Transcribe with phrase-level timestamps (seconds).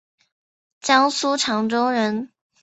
[0.79, 2.31] 江苏长洲人。